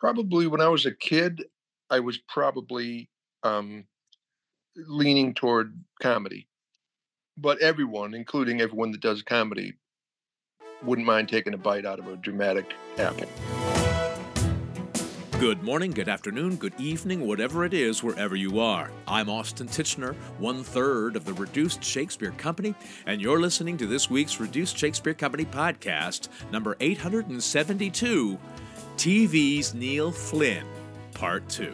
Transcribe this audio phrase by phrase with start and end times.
[0.00, 1.44] Probably when I was a kid,
[1.90, 3.10] I was probably
[3.42, 3.84] um,
[4.74, 6.48] leaning toward comedy.
[7.36, 9.74] But everyone, including everyone that does comedy,
[10.82, 13.28] wouldn't mind taking a bite out of a dramatic apple.
[15.38, 18.90] Good morning, good afternoon, good evening, whatever it is, wherever you are.
[19.08, 22.74] I'm Austin Tichenor, one third of the Reduced Shakespeare Company,
[23.06, 28.38] and you're listening to this week's Reduced Shakespeare Company podcast, number 872
[29.00, 30.66] TV's Neil Flynn,
[31.14, 31.72] Part 2.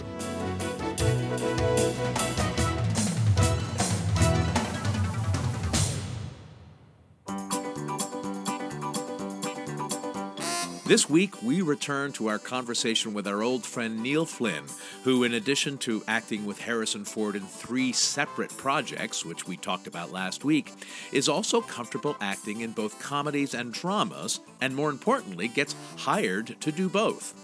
[10.87, 14.63] This week, we return to our conversation with our old friend Neil Flynn,
[15.03, 19.89] who, in addition to acting with Harrison Ford in three separate projects, which we talked
[19.89, 20.73] about last week,
[21.11, 26.71] is also comfortable acting in both comedies and dramas, and more importantly, gets hired to
[26.71, 27.35] do both.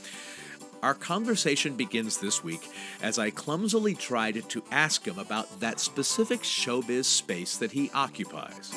[0.80, 2.68] Our conversation begins this week
[3.02, 8.72] as I clumsily tried to ask him about that specific showbiz space that he occupies.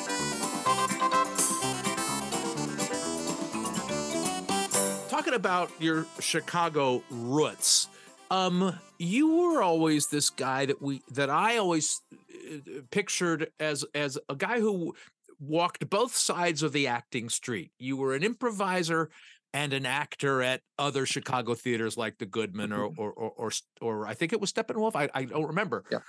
[5.16, 7.88] Talking about your Chicago roots.
[8.30, 14.18] Um, you were always this guy that we that I always uh, pictured as as
[14.28, 14.94] a guy who
[15.40, 17.72] walked both sides of the acting street.
[17.80, 19.10] You were an improviser
[19.54, 23.02] and an actor at other Chicago theaters like the Goodman or mm-hmm.
[23.02, 24.98] or or or, or I think it was Steppenwolf.
[24.98, 25.86] I, I don't remember.
[25.90, 26.00] Yeah.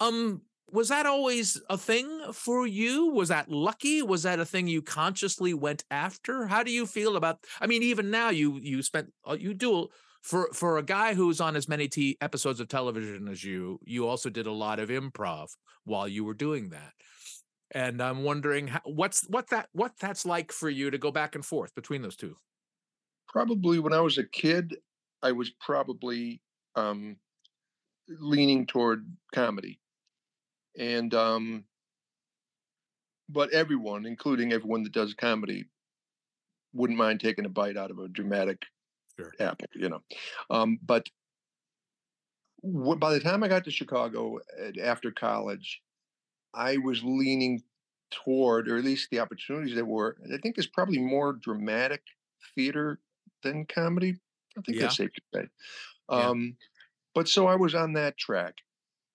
[0.00, 0.40] Um,
[0.74, 3.06] was that always a thing for you?
[3.06, 4.02] Was that lucky?
[4.02, 6.48] Was that a thing you consciously went after?
[6.48, 9.88] How do you feel about i mean even now you you spent uh, you do
[10.22, 14.08] for for a guy who's on as many t- episodes of television as you you
[14.08, 15.50] also did a lot of improv
[15.84, 16.92] while you were doing that.
[17.70, 21.36] And i'm wondering how, what's what that what that's like for you to go back
[21.36, 22.36] and forth between those two?
[23.28, 24.76] Probably when i was a kid
[25.22, 26.40] i was probably
[26.74, 27.16] um
[28.08, 29.78] leaning toward comedy
[30.78, 31.64] and um,
[33.28, 35.64] but everyone, including everyone that does comedy,
[36.72, 38.62] wouldn't mind taking a bite out of a dramatic
[39.18, 39.32] sure.
[39.40, 40.02] apple, you know.
[40.50, 41.08] Um, but
[42.62, 44.38] w- by the time I got to Chicago
[44.82, 45.80] after college,
[46.52, 47.62] I was leaning
[48.10, 50.16] toward, or at least the opportunities that were.
[50.32, 52.02] I think there's probably more dramatic
[52.54, 53.00] theater
[53.42, 54.16] than comedy.
[54.56, 54.82] I think yeah.
[54.82, 55.48] that's safe to say.
[56.08, 56.66] Um, yeah.
[57.14, 58.54] But so I was on that track,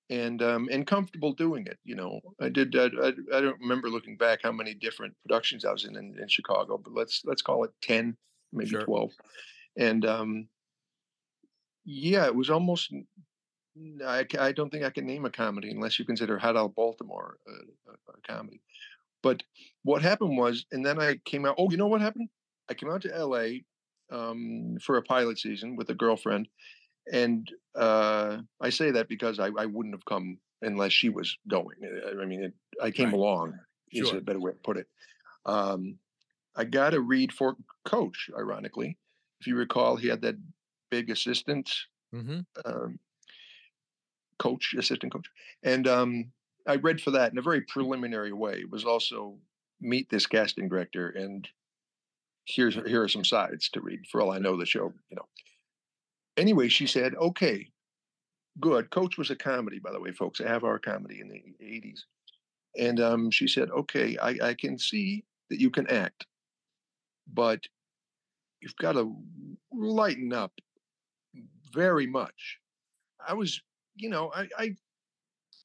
[0.10, 1.78] and um, and comfortable doing it.
[1.84, 2.76] You know, I did.
[2.76, 6.16] I, I, I, don't remember looking back how many different productions I was in, in
[6.20, 8.18] in, Chicago, but let's let's call it ten,
[8.52, 8.82] maybe sure.
[8.82, 9.12] twelve.
[9.78, 10.48] And um,
[11.86, 12.94] yeah, it was almost.
[14.06, 17.38] I, I don't think I can name a comedy unless you consider Hot l Baltimore
[17.48, 17.52] a,
[17.92, 18.62] a, a comedy.
[19.22, 19.44] But
[19.84, 21.56] what happened was, and then I came out.
[21.58, 22.30] Oh, you know what happened?
[22.70, 23.64] I came out to L.A.
[24.12, 26.48] Um, for a pilot season with a girlfriend,
[27.12, 31.78] and uh, I say that because I, I, wouldn't have come unless she was going.
[32.10, 33.16] I mean, it, I came right.
[33.16, 33.60] along.
[33.94, 34.04] Sure.
[34.04, 34.88] Is a better way to put it.
[35.46, 35.98] Um,
[36.56, 37.56] I got a read for
[37.86, 38.30] coach.
[38.38, 38.98] Ironically,
[39.42, 40.36] if you recall, he had that
[40.92, 41.72] big assistant
[42.14, 42.42] mm-hmm.
[42.66, 43.00] um,
[44.38, 45.26] coach, assistant coach,
[45.64, 46.32] and um,
[46.68, 48.60] I read for that in a very preliminary way.
[48.60, 49.38] It was also
[49.82, 51.48] meet this casting director and
[52.50, 54.08] here's here are some sides to read.
[54.12, 55.28] For all I know, the show, you know,
[56.40, 57.70] anyway, she said, okay,
[58.60, 58.90] good.
[58.90, 60.42] Coach was a comedy, by the way, folks.
[60.42, 62.00] I have our comedy in the 80s.
[62.78, 66.26] And um, she said, okay, I, I can see that you can act,
[67.34, 67.60] but
[68.62, 69.16] you've got to
[69.72, 70.54] lighten up
[71.74, 72.60] very much.
[73.26, 73.62] I was,
[73.96, 74.76] you know, I, I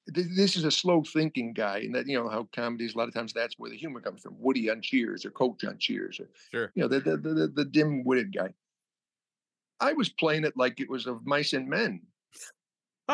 [0.06, 3.14] this is a slow thinking guy, and that you know how comedies a lot of
[3.14, 4.36] times that's where the humor comes from.
[4.38, 6.72] Woody on Cheers or Coach on Cheers, or sure.
[6.74, 8.52] you know the the the, the dim witted guy.
[9.80, 12.02] I was playing it like it was of mice and men.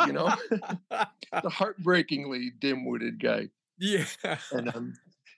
[0.06, 0.32] You know,
[0.90, 3.48] the heartbreakingly dim-witted guy.
[3.82, 4.04] Yeah.
[4.52, 4.92] And um,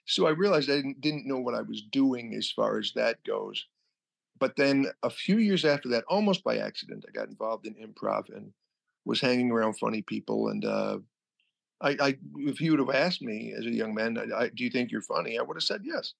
[0.05, 3.23] so I realized I didn't, didn't know what I was doing as far as that
[3.23, 3.65] goes.
[4.37, 8.27] But then a few years after that, almost by accident, I got involved in improv
[8.35, 8.51] and
[9.05, 10.49] was hanging around funny people.
[10.49, 10.97] And uh,
[11.79, 14.69] I, I, if you would have asked me as a young man, I, do you
[14.69, 15.39] think you're funny?
[15.39, 16.13] I would have said yes.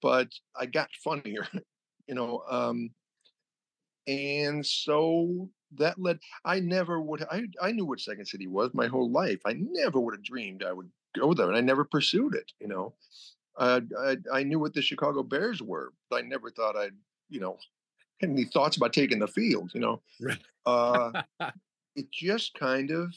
[0.00, 0.28] But
[0.58, 1.46] I got funnier,
[2.08, 2.42] you know.
[2.50, 2.90] Um,
[4.06, 8.86] and so that led i never would i i knew what second city was my
[8.86, 12.34] whole life i never would have dreamed i would go there and i never pursued
[12.34, 12.94] it you know?
[13.58, 16.94] Uh, I, I knew what the chicago bears were but i never thought i'd
[17.28, 17.58] you know
[18.20, 20.00] had any thoughts about taking the field you know?
[20.64, 21.22] Uh,
[21.96, 23.14] it just kind of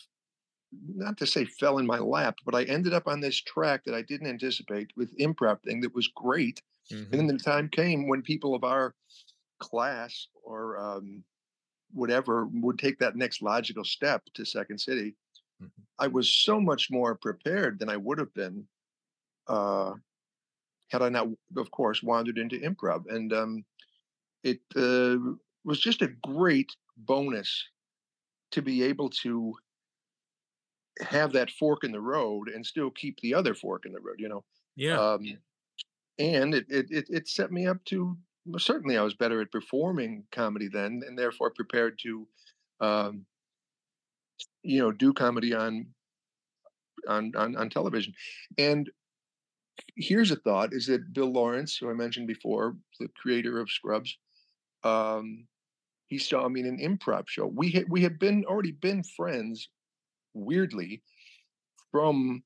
[0.94, 3.96] not to say fell in my lap but i ended up on this track that
[3.96, 6.62] i didn't anticipate with improv thing that was great
[6.92, 7.12] mm-hmm.
[7.12, 8.94] and then the time came when people of our
[9.70, 11.24] class or um,
[11.94, 15.16] whatever would take that next logical step to Second City,
[15.62, 15.82] mm-hmm.
[16.00, 18.68] I was so much more prepared than I would have been
[19.48, 19.94] uh,
[20.90, 21.28] had I not,
[21.58, 23.04] of course, wandered into improv.
[23.10, 23.66] And um,
[24.44, 25.18] it uh,
[25.64, 27.64] was just a great bonus
[28.52, 29.54] to be able to
[31.02, 34.16] have that fork in the road and still keep the other fork in the road,
[34.20, 34.44] you know?
[34.76, 35.00] Yeah.
[35.00, 35.38] Um,
[36.20, 38.18] and it, it, it, it set me up to
[38.58, 42.28] certainly I was better at performing comedy then, and therefore prepared to,
[42.80, 43.26] um,
[44.64, 45.88] you know, do comedy on,
[47.08, 48.14] on on on television.
[48.58, 48.90] And
[49.96, 54.18] here's a thought: is that Bill Lawrence, who I mentioned before, the creator of Scrubs,
[54.84, 55.48] um,
[56.08, 57.48] he saw me in an improv show.
[57.48, 59.70] We had we had been already been friends,
[60.34, 61.04] weirdly,
[61.92, 62.44] from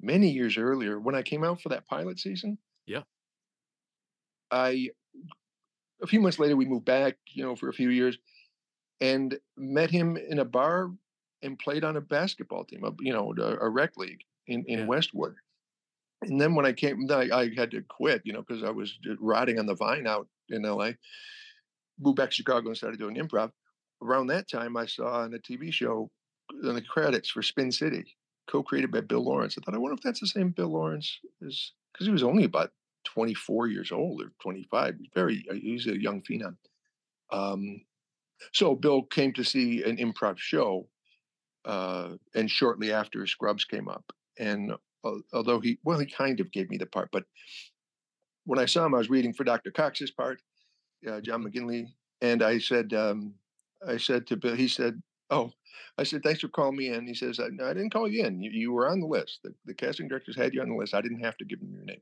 [0.00, 2.58] many years earlier when I came out for that pilot season.
[2.86, 3.02] Yeah.
[4.50, 4.90] I
[6.02, 8.18] a few months later we moved back, you know, for a few years,
[9.00, 10.90] and met him in a bar
[11.42, 14.86] and played on a basketball team, you know, a, a rec league in in yeah.
[14.86, 15.34] Westwood.
[16.22, 18.98] And then when I came, I, I had to quit, you know, because I was
[19.20, 20.92] riding on the vine out in LA.
[22.00, 23.52] Moved back to Chicago and started doing improv.
[24.02, 26.10] Around that time, I saw on a TV show
[26.62, 28.16] in the credits for Spin City,
[28.50, 29.56] co-created by Bill Lawrence.
[29.56, 32.44] I thought, I wonder if that's the same Bill Lawrence is because he was only
[32.44, 32.72] about
[33.06, 34.96] 24 years old or 25.
[34.98, 36.56] He's very, uh, he's a young phenom.
[37.32, 37.80] Um,
[38.52, 40.88] so Bill came to see an improv show,
[41.64, 44.04] uh, and shortly after Scrubs came up,
[44.38, 44.72] and
[45.04, 47.24] uh, although he, well, he kind of gave me the part, but
[48.44, 49.70] when I saw him, I was reading for Dr.
[49.70, 50.40] Cox's part,
[51.06, 51.66] uh, John mm-hmm.
[51.66, 51.86] McGinley,
[52.20, 53.34] and I said, um,
[53.86, 55.52] I said to Bill, he said, "Oh,
[55.98, 58.40] I said, thanks for calling me in." He says, "No, I didn't call you in.
[58.40, 59.40] You, you were on the list.
[59.44, 60.94] The, the casting directors had you on the list.
[60.94, 62.00] I didn't have to give them your name."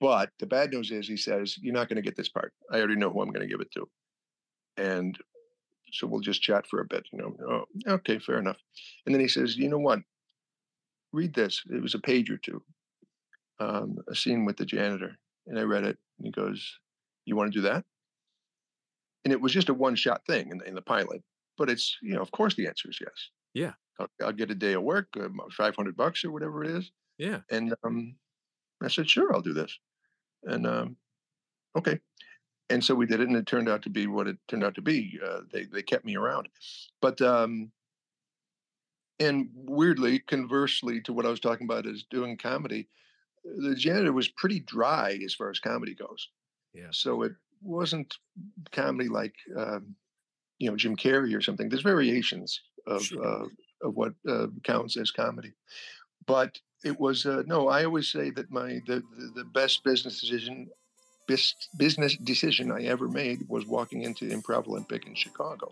[0.00, 2.52] But the bad news is, he says, you're not going to get this part.
[2.70, 3.88] I already know who I'm going to give it to.
[4.76, 5.18] And
[5.92, 7.04] so we'll just chat for a bit.
[7.12, 8.58] You know, oh, okay, fair enough.
[9.04, 10.00] And then he says, you know what?
[11.12, 11.62] Read this.
[11.70, 12.62] It was a page or two,
[13.58, 15.18] um, a scene with the janitor.
[15.46, 15.98] And I read it.
[16.18, 16.78] And he goes,
[17.24, 17.84] you want to do that?
[19.24, 21.22] And it was just a one shot thing in the, in the pilot.
[21.58, 23.30] But it's, you know, of course the answer is yes.
[23.52, 23.72] Yeah.
[23.98, 26.90] I'll, I'll get a day of work, uh, 500 bucks or whatever it is.
[27.18, 27.40] Yeah.
[27.50, 28.14] And um,
[28.82, 29.78] I said, sure, I'll do this.
[30.44, 30.96] And um,
[31.76, 32.00] okay.
[32.68, 34.76] And so we did it, and it turned out to be what it turned out
[34.76, 35.18] to be.
[35.24, 36.48] Uh, they they kept me around,
[37.02, 37.72] but um,
[39.18, 42.88] and weirdly, conversely to what I was talking about is doing comedy,
[43.44, 46.28] the janitor was pretty dry as far as comedy goes.
[46.72, 46.88] Yeah.
[46.92, 48.16] So it wasn't
[48.70, 49.94] comedy like um,
[50.58, 51.68] you know Jim Carrey or something.
[51.68, 53.26] There's variations of sure.
[53.26, 53.46] uh,
[53.82, 55.52] of what uh, counts as comedy,
[56.26, 57.68] but it was uh, no.
[57.68, 60.68] I always say that my the, the, the best business decision,
[61.28, 65.70] best business decision I ever made was walking into Improv Olympic in Chicago.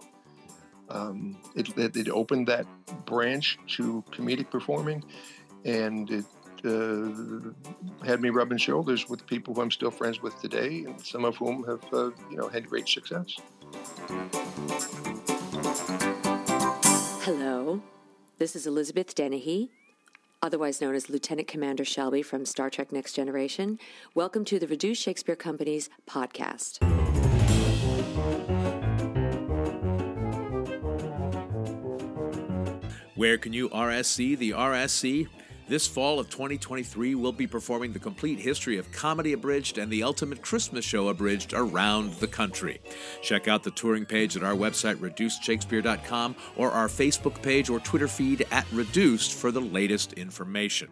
[0.90, 2.66] Um, it, it, it opened that
[3.05, 5.05] branch to comedic performing,
[5.64, 6.25] and it
[6.64, 11.25] uh, had me rubbing shoulders with people who I'm still friends with today, and some
[11.25, 13.37] of whom have uh, you know had great success.
[17.22, 17.82] Hello,
[18.38, 19.70] this is Elizabeth Dennehy
[20.43, 23.79] otherwise known as Lieutenant Commander Shelby from Star Trek Next Generation.
[24.14, 26.79] Welcome to the Reduced Shakespeare Company's podcast.
[33.14, 35.26] Where can you RSC the RSC?
[35.68, 40.02] This fall of 2023, we'll be performing the complete history of Comedy Abridged and the
[40.02, 42.80] Ultimate Christmas Show Abridged around the country.
[43.20, 48.08] Check out the touring page at our website, reducedshakespeare.com, or our Facebook page or Twitter
[48.08, 50.88] feed at Reduced for the latest information.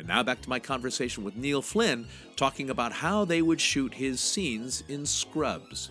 [0.00, 3.94] And now back to my conversation with Neil Flynn, talking about how they would shoot
[3.94, 5.90] his scenes in Scrubs.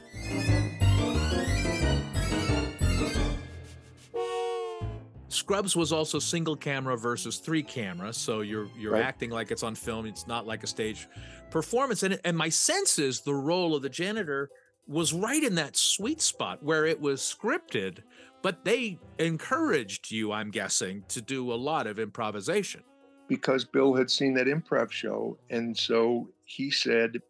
[5.48, 9.06] Scrubs was also single camera versus three camera, so you're you're right.
[9.06, 10.06] acting like it's on film.
[10.06, 11.08] It's not like a stage
[11.52, 12.04] performance.
[12.04, 14.50] And and my sense is the role of the janitor
[14.90, 18.00] was right in that sweet spot where it was scripted,
[18.42, 22.84] but they encouraged you, I'm guessing, to do a lot of improvisation.
[23.30, 27.22] Because Bill had seen that improv show, and so he said,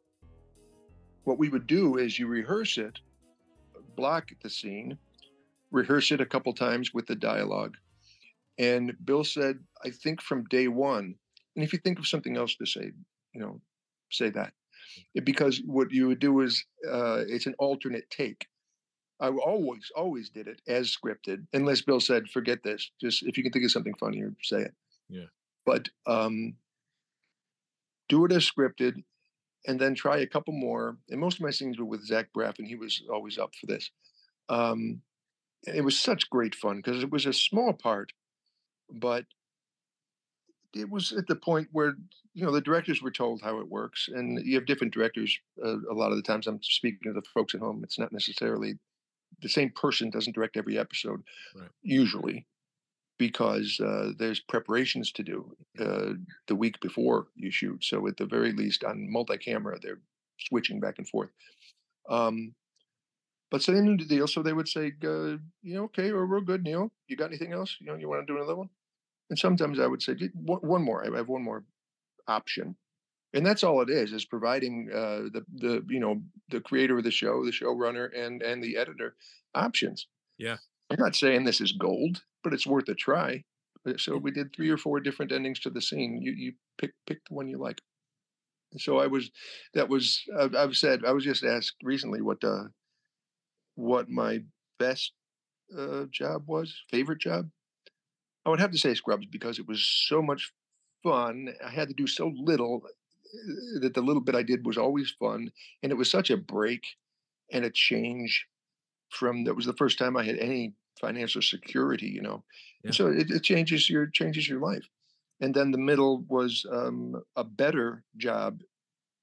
[1.26, 2.98] "What we would do is you rehearse it,
[3.96, 4.98] block the scene."
[5.70, 7.76] rehearse it a couple times with the dialogue
[8.58, 11.16] and Bill said, I think from day one,
[11.56, 12.92] and if you think of something else to say,
[13.34, 13.62] you know,
[14.12, 14.54] say that.
[15.14, 18.48] It, because what you would do is uh, it's an alternate take.
[19.20, 22.92] I always, always did it as scripted, unless Bill said, forget this.
[23.02, 24.74] Just if you can think of something funnier, say it.
[25.10, 25.26] Yeah.
[25.66, 26.56] But um,
[28.10, 29.04] do it as scripted
[29.66, 30.98] and then try a couple more.
[31.10, 33.66] And most of my scenes were with Zach Braff, and he was always up for
[33.66, 33.92] this.
[34.50, 35.02] Um,
[35.64, 38.14] it was such great fun because it was a small part,
[38.92, 39.26] but
[40.74, 41.94] it was at the point where
[42.34, 45.38] you know the directors were told how it works, and you have different directors.
[45.64, 47.82] Uh, a lot of the times, I'm speaking to the folks at home.
[47.84, 48.78] It's not necessarily
[49.42, 51.22] the same person doesn't direct every episode,
[51.56, 51.70] right.
[51.82, 52.46] usually,
[53.18, 56.14] because uh, there's preparations to do uh,
[56.48, 57.84] the week before you shoot.
[57.84, 60.02] So at the very least, on multi-camera, they're
[60.40, 61.30] switching back and forth.
[62.10, 62.54] Um,
[63.50, 66.28] but so they knew the deal, so they would say, uh, "You know, okay, or
[66.28, 66.92] we're good, Neil.
[67.08, 67.78] You got anything else?
[67.80, 68.70] You know, you want to do another one?"
[69.30, 71.04] And sometimes I would say, "One more.
[71.04, 71.66] I have one more
[72.28, 72.78] option."
[73.34, 77.04] And that's all it is: is providing uh, the the you know the creator of
[77.04, 79.16] the show, the showrunner, and and the editor
[79.54, 80.08] options.
[80.38, 80.58] Yeah,
[80.90, 83.44] I'm not saying this is gold, but it's worth a try.
[83.86, 86.22] Uh, so we did three or four different endings to the scene.
[86.22, 87.82] You you pick pick the one you like.
[88.78, 89.32] So I was,
[89.74, 92.66] that was I've said I was just asked recently what uh
[93.76, 94.40] what my
[94.80, 95.14] best
[95.78, 97.50] uh, job was, favorite job.
[98.48, 100.54] I would have to say Scrubs because it was so much
[101.04, 101.54] fun.
[101.64, 105.14] I had to do so little uh, that the little bit I did was always
[105.20, 105.52] fun,
[105.84, 106.82] and it was such a break
[107.52, 108.48] and a change
[109.10, 112.46] from that was the first time I had any financial security, you know.
[112.86, 112.92] Yeah.
[112.92, 114.88] So it, it, changes your changes your life.
[115.42, 118.62] And then the middle was um, a better job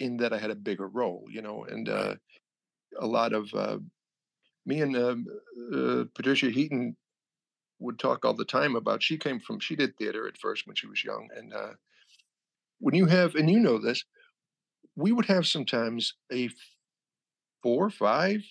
[0.00, 2.14] in that I had a bigger role, you know, and uh,
[3.00, 3.78] a lot of uh,
[4.66, 5.16] me and uh,
[5.74, 6.94] uh, Patricia Heaton
[7.84, 9.02] would talk all the time about.
[9.02, 11.72] She came from she did theater at first when she was young, and uh,
[12.78, 14.04] when you have and you know this,
[14.96, 16.48] we would have sometimes a
[17.62, 18.42] four, five,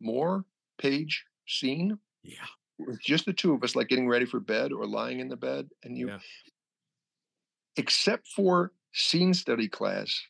[0.00, 0.44] more
[0.78, 1.98] page scene.
[2.22, 2.46] Yeah,
[2.78, 5.36] with just the two of us, like getting ready for bed or lying in the
[5.36, 6.18] bed, and you, yeah.
[7.76, 10.20] except for scene study class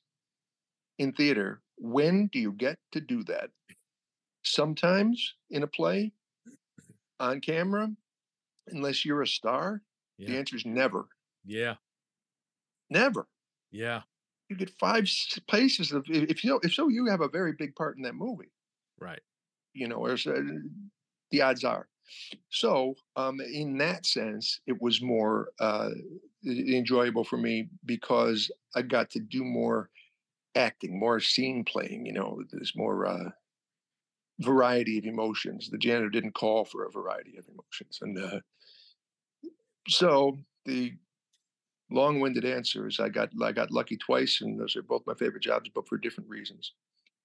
[0.98, 3.50] in theater, when do you get to do that?
[4.42, 6.12] sometimes in a play
[7.18, 7.88] on camera,
[8.68, 9.82] unless you're a star?
[10.18, 10.28] Yeah.
[10.28, 11.06] The answer is never.
[11.44, 11.74] Yeah.
[12.90, 13.26] Never.
[13.70, 14.02] Yeah.
[14.48, 15.08] You get five
[15.48, 18.14] places of if you know if so you have a very big part in that
[18.14, 18.50] movie.
[18.98, 19.20] Right.
[19.72, 20.42] You know, or uh,
[21.30, 21.88] the odds are.
[22.48, 25.90] So, um, in that sense, it was more uh,
[26.44, 29.90] enjoyable for me because I got to do more
[30.56, 32.06] acting, more scene playing.
[32.06, 33.30] You know, there's more uh,
[34.40, 35.68] variety of emotions.
[35.70, 37.98] The janitor didn't call for a variety of emotions.
[38.00, 38.40] And uh,
[39.88, 40.94] so the
[41.90, 45.42] long-winded answer is I got I got lucky twice, and those are both my favorite
[45.42, 46.72] jobs, but for different reasons.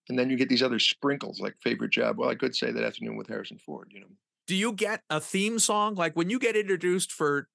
[0.09, 2.17] And then you get these other sprinkles like favorite job.
[2.19, 4.07] Well, I could say that afternoon with Harrison Ford, you know.
[4.47, 7.47] Do you get a theme song like when you get introduced for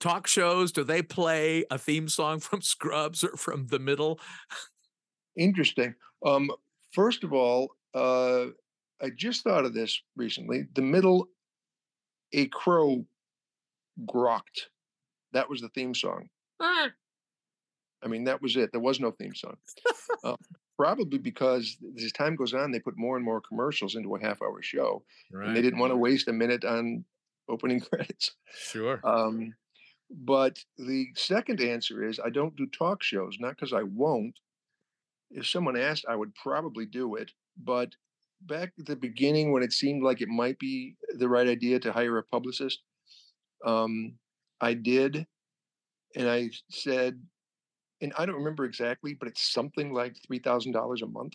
[0.00, 0.72] talk shows?
[0.72, 4.20] Do they play a theme song from Scrubs or from The Middle?
[5.36, 5.94] Interesting.
[6.24, 6.50] Um,
[6.92, 8.46] first of all, uh,
[9.00, 10.66] I just thought of this recently.
[10.74, 11.28] The middle,
[12.32, 13.04] a crow
[14.06, 14.66] grokked.
[15.32, 16.28] That was the theme song.
[16.60, 16.88] Ah.
[18.02, 18.70] I mean, that was it.
[18.72, 19.56] There was no theme song.
[20.24, 20.36] uh,
[20.76, 24.40] probably because as time goes on, they put more and more commercials into a half
[24.40, 25.04] hour show.
[25.32, 25.48] Right.
[25.48, 27.04] And they didn't want to waste a minute on
[27.48, 28.32] opening credits.
[28.54, 29.00] Sure.
[29.04, 29.54] Um,
[30.10, 34.38] but the second answer is I don't do talk shows, not because I won't.
[35.30, 37.30] If someone asked, I would probably do it.
[37.62, 37.92] But
[38.42, 41.92] back at the beginning, when it seemed like it might be the right idea to
[41.92, 42.80] hire a publicist,
[43.64, 44.14] um,
[44.60, 45.26] I did.
[46.16, 47.20] And I said,
[48.00, 51.34] and I don't remember exactly, but it's something like $3,000 a month.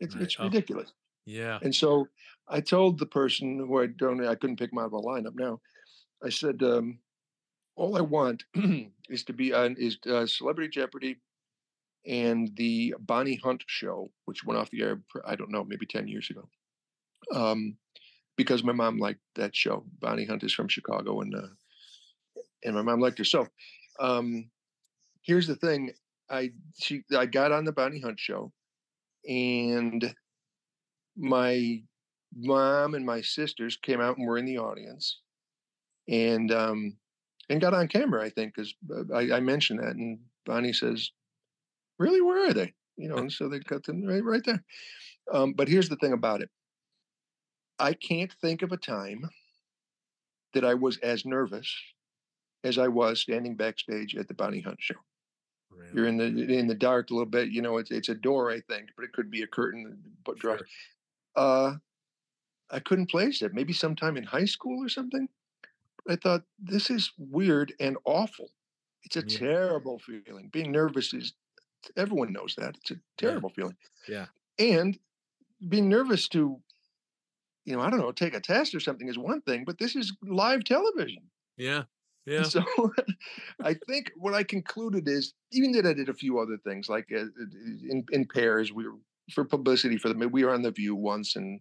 [0.00, 0.24] It's, right.
[0.24, 0.44] it's oh.
[0.44, 0.92] ridiculous.
[1.26, 1.58] Yeah.
[1.62, 2.08] And so
[2.48, 5.34] I told the person who I don't, I couldn't pick him out of a lineup
[5.34, 5.60] now.
[6.24, 6.98] I said, um,
[7.76, 8.44] all I want
[9.08, 11.18] is to be on is uh, Celebrity Jeopardy
[12.08, 16.08] and the Bonnie Hunt show, which went off the air, I don't know, maybe 10
[16.08, 16.48] years ago.
[17.32, 17.76] Um,
[18.36, 19.84] because my mom liked that show.
[20.00, 21.48] Bonnie Hunt is from Chicago, and uh,
[22.64, 23.24] and my mom liked her.
[23.24, 23.48] So,
[24.00, 24.48] um,
[25.22, 25.90] here's the thing:
[26.30, 28.52] I she I got on the Bonnie Hunt show,
[29.28, 30.14] and
[31.16, 31.82] my
[32.34, 35.20] mom and my sisters came out and were in the audience,
[36.08, 36.96] and um,
[37.50, 38.24] and got on camera.
[38.24, 41.10] I think because uh, I, I mentioned that, and Bonnie says,
[41.98, 42.74] really, where are they?
[42.96, 44.62] You know, and so they cut them right, right there.
[45.32, 46.50] Um, but here's the thing about it.
[47.78, 49.28] I can't think of a time
[50.54, 51.72] that I was as nervous
[52.64, 54.96] as I was standing backstage at the Bonnie Hunt show.
[55.70, 55.90] Really?
[55.94, 57.50] You're in the in the dark a little bit.
[57.50, 59.98] You know, it's it's a door, I think, but it could be a curtain.
[60.24, 60.60] But sure.
[61.36, 61.74] uh,
[62.70, 63.54] I couldn't place it.
[63.54, 65.28] Maybe sometime in high school or something.
[66.08, 68.50] I thought this is weird and awful.
[69.04, 69.38] It's a yeah.
[69.38, 70.48] terrible feeling.
[70.48, 71.34] Being nervous is
[71.96, 72.76] everyone knows that.
[72.76, 73.54] It's a terrible yeah.
[73.56, 73.76] feeling.
[74.08, 74.26] Yeah.
[74.58, 74.98] And
[75.68, 76.60] being nervous to
[77.68, 79.94] you know, I don't know, take a test or something is one thing, but this
[79.94, 81.24] is live television.
[81.58, 81.82] Yeah.
[82.24, 82.44] Yeah.
[82.44, 82.64] So
[83.62, 87.08] I think what I concluded is, even that I did a few other things, like
[87.12, 87.24] uh,
[87.90, 88.96] in in pairs, we were
[89.34, 91.60] for publicity for the we were on the View once, and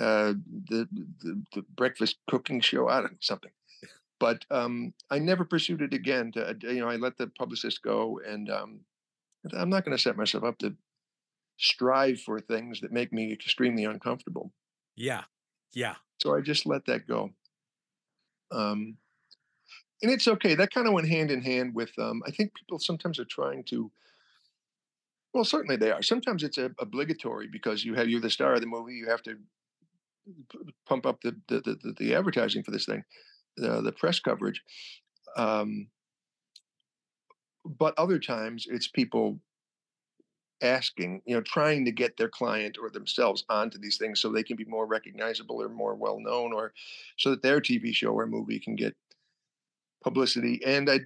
[0.00, 0.32] uh,
[0.68, 0.88] the,
[1.20, 3.52] the the breakfast cooking show, I don't know something.
[4.20, 6.32] But um, I never pursued it again.
[6.32, 8.80] To, you know, I let the publicist go, and um,
[9.56, 10.74] I'm not going to set myself up to
[11.58, 14.52] strive for things that make me extremely uncomfortable.
[14.96, 15.24] Yeah,
[15.74, 15.96] yeah.
[16.18, 17.30] So I just let that go.
[18.50, 18.96] Um,
[20.02, 20.54] and it's okay.
[20.54, 21.90] That kind of went hand in hand with.
[21.98, 23.90] Um, I think people sometimes are trying to.
[25.34, 26.02] Well, certainly they are.
[26.02, 28.94] Sometimes it's a, obligatory because you have you're the star of the movie.
[28.94, 29.36] You have to
[30.86, 33.04] pump up the the, the, the advertising for this thing,
[33.56, 34.62] the the press coverage.
[35.36, 35.88] Um,
[37.76, 39.38] but other times it's people
[40.62, 44.42] asking, you know, trying to get their client or themselves onto these things so they
[44.42, 46.72] can be more recognizable or more well known, or
[47.16, 48.96] so that their TV show or movie can get
[50.02, 50.60] publicity.
[50.64, 51.00] And I,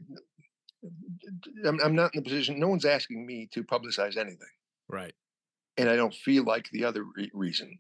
[1.66, 2.59] I'm, I'm not in the position.
[2.59, 4.49] No one's asking me to publicize anything,
[4.88, 5.14] right?
[5.76, 7.78] And I don't feel like the other re- reason.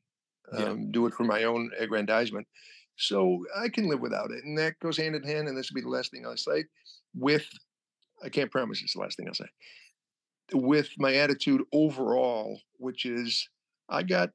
[0.52, 0.64] Yeah.
[0.64, 2.46] Um, do it for my own aggrandizement.
[2.96, 5.48] So I can live without it, and that goes hand in hand.
[5.48, 6.64] And this will be the last thing I'll say.
[7.14, 7.46] With,
[8.22, 9.46] I can't promise it's the last thing I'll say
[10.54, 13.48] with my attitude overall, which is
[13.88, 14.30] I got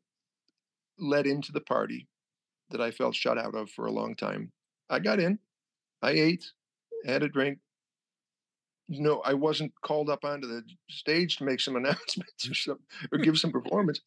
[1.00, 2.08] led into the party
[2.70, 4.52] that I felt shut out of for a long time.
[4.90, 5.40] I got in,
[6.02, 6.46] I ate,
[7.06, 7.60] had a drink.
[8.88, 12.80] You know, I wasn't called up onto the stage to make some announcements or some
[13.12, 13.24] or hmm.
[13.24, 14.02] give some performance.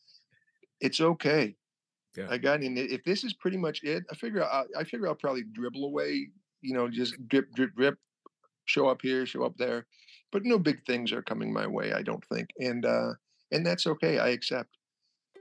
[0.80, 1.54] It's okay.
[2.16, 2.26] Yeah.
[2.28, 2.76] I got in.
[2.76, 6.28] If this is pretty much it, I figure I, I figure I'll probably dribble away.
[6.62, 7.98] You know, just drip, drip, drip.
[8.70, 9.86] Show up here, show up there
[10.32, 11.92] but no big things are coming my way.
[11.92, 13.14] I don't think, and uh,
[13.52, 14.18] and that's okay.
[14.18, 14.76] I accept.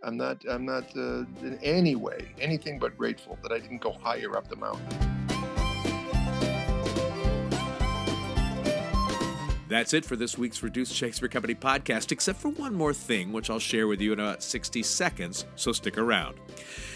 [0.04, 3.92] I'm not I'm not uh, in any way anything but grateful that I didn't go
[3.92, 5.19] higher up the mountain.
[9.70, 13.52] That's it for this week's Reduced Shakespeare Company podcast, except for one more thing, which
[13.52, 16.38] I'll share with you in about 60 seconds, so stick around.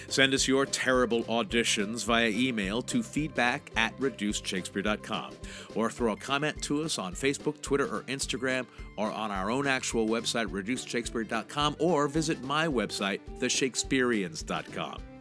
[0.08, 5.34] Send us your terrible auditions via email to feedback at reducedshakespeare.com
[5.76, 8.66] or throw a comment to us on Facebook, Twitter, or Instagram
[8.98, 15.13] or on our own actual website, reducedshakespeare.com, or visit my website, theshakespeareans.com.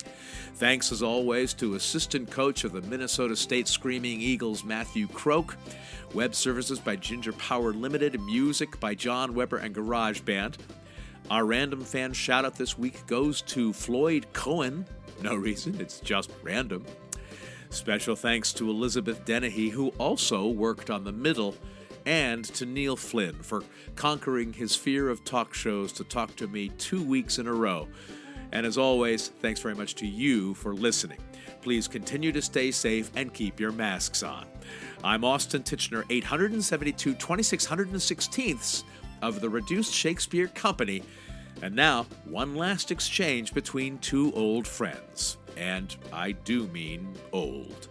[0.55, 5.57] Thanks as always to assistant coach of the Minnesota State Screaming Eagles, Matthew Croak.
[6.15, 10.59] Web services by Ginger Power Limited, music by John Weber and Garage Band.
[11.31, 14.87] Our random fan shout out this week goes to Floyd Cohen.
[15.23, 16.85] No reason, it's just random.
[17.71, 21.57] Special thanks to Elizabeth Dennehy, who also worked on the middle,
[22.05, 23.65] and to Neil Flynn for
[23.97, 27.89] conquering his fear of talk shows to talk to me two weeks in a row.
[28.53, 31.19] And as always, thanks very much to you for listening.
[31.63, 34.47] Please continue to stay safe and keep your masks on.
[35.03, 38.85] I'm Austin Tichenor, 872 2616ths
[39.23, 41.03] of the Reduced Shakespeare Company.
[41.63, 45.39] And now, one last exchange between two old friends.
[45.57, 47.89] And I do mean old.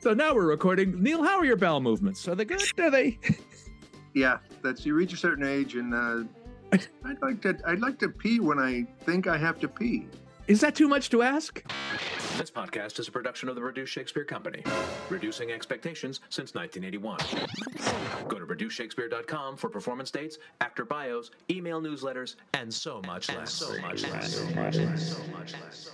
[0.00, 1.02] So now we're recording.
[1.02, 2.28] Neil, how are your bowel movements?
[2.28, 2.62] Are they good?
[2.78, 3.18] Are they?
[4.14, 6.22] Yeah, that's you reach a certain age, and uh,
[6.72, 7.58] I'd like to.
[7.66, 10.06] I'd like to pee when I think I have to pee.
[10.46, 11.64] Is that too much to ask?
[12.36, 14.62] This podcast is a production of the Reduced Shakespeare Company,
[15.08, 17.18] reducing expectations since 1981.
[18.28, 23.52] Go to reducedshakespeare.com for performance dates, actor bios, email newsletters, and so much less.
[23.52, 24.34] So much less.
[24.34, 25.16] So much less.
[25.16, 25.90] So much less.